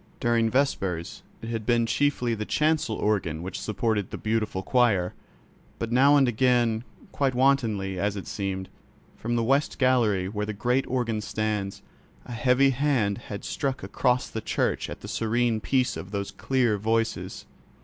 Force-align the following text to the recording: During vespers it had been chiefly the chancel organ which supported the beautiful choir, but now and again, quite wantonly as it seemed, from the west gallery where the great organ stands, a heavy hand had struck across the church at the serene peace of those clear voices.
During 0.19 0.49
vespers 0.49 1.21
it 1.43 1.49
had 1.49 1.63
been 1.63 1.85
chiefly 1.85 2.33
the 2.33 2.43
chancel 2.43 2.95
organ 2.95 3.43
which 3.43 3.61
supported 3.61 4.09
the 4.09 4.17
beautiful 4.17 4.63
choir, 4.63 5.13
but 5.77 5.91
now 5.91 6.17
and 6.17 6.27
again, 6.27 6.83
quite 7.11 7.35
wantonly 7.35 7.99
as 7.99 8.15
it 8.15 8.25
seemed, 8.25 8.67
from 9.15 9.35
the 9.35 9.43
west 9.43 9.77
gallery 9.77 10.27
where 10.27 10.47
the 10.47 10.53
great 10.53 10.87
organ 10.87 11.21
stands, 11.21 11.83
a 12.25 12.31
heavy 12.31 12.71
hand 12.71 13.19
had 13.29 13.45
struck 13.45 13.83
across 13.83 14.27
the 14.27 14.41
church 14.41 14.89
at 14.89 15.01
the 15.01 15.07
serene 15.07 15.59
peace 15.61 15.95
of 15.95 16.09
those 16.09 16.31
clear 16.31 16.79
voices. 16.79 17.45